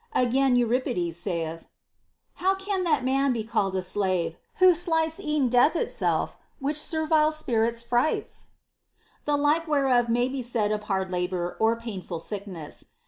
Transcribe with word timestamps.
Again, 0.15 0.55
Euripides 0.55 1.15
saith, 1.17 1.67
How 2.41 2.55
can 2.55 2.83
that 2.85 3.03
man 3.03 3.31
be 3.33 3.43
called 3.43 3.75
a 3.75 3.83
slave, 3.83 4.35
who 4.55 4.73
slights 4.73 5.19
Ev'n 5.19 5.47
death 5.47 5.75
itself, 5.75 6.37
which 6.57 6.81
servile 6.81 7.31
spirits 7.31 7.83
frights? 7.83 8.53
the 9.25 9.37
like 9.37 9.67
whereof 9.67 10.09
may 10.09 10.27
be 10.27 10.41
said 10.41 10.71
of 10.71 10.85
hard 10.85 11.11
labor 11.11 11.55
or 11.59 11.75
painful 11.75 12.17
sickness. 12.17 12.85